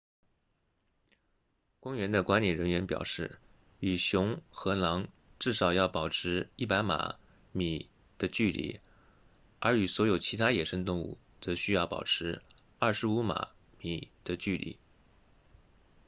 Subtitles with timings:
[1.79, 3.37] 公园的管理人员表示
[3.79, 7.19] 与熊和狼至少要保持100码
[7.51, 8.79] 米的距离
[9.59, 12.41] 而与所有其他野生动物则需要保持
[12.79, 14.79] 25码米的距离